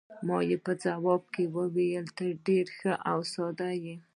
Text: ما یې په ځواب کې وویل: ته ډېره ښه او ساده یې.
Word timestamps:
ما 0.27 0.37
یې 0.49 0.57
په 0.65 0.71
ځواب 0.83 1.21
کې 1.33 1.43
وویل: 1.55 2.05
ته 2.17 2.25
ډېره 2.45 2.71
ښه 2.79 2.93
او 3.11 3.19
ساده 3.33 3.69
یې. 3.83 3.95